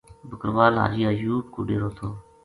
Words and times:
بکروال 0.29 0.73
حاجی 0.83 1.03
ایوب 1.09 1.45
کو 1.53 1.59
ڈیرو 1.67 1.89
تھو۔ 1.97 2.07